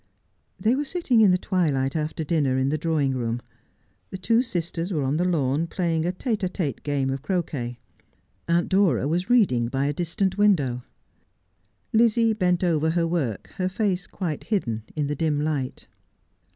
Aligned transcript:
They 0.59 0.75
were 0.75 0.83
sitting 0.83 1.21
in 1.21 1.29
the 1.29 1.37
twilight 1.37 1.95
after 1.95 2.23
dinner 2.23 2.57
in 2.57 2.69
the 2.69 2.77
draw 2.79 2.99
ing 2.99 3.13
room. 3.15 3.39
The 4.09 4.17
two 4.17 4.41
sisters 4.41 4.91
were 4.91 5.03
on 5.03 5.17
the 5.17 5.25
lawn 5.25 5.67
playing 5.67 6.07
a 6.07 6.11
tete 6.11 6.39
d 6.39 6.47
t'Ue 6.47 6.81
game 6.81 7.11
of 7.11 7.21
croquet. 7.21 7.77
Aunt 8.47 8.67
Dora 8.67 9.07
was 9.07 9.29
reading 9.29 9.67
by 9.67 9.85
a 9.85 9.93
distant 9.93 10.39
window. 10.39 10.83
Lizzie 11.93 12.33
bent 12.33 12.63
over 12.63 12.89
her 12.89 13.05
work, 13.05 13.51
her 13.57 13.69
face 13.69 14.07
quite 14.07 14.45
hidden 14.45 14.81
in 14.95 15.05
the 15.05 15.13
dim 15.15 15.39
light. 15.39 15.87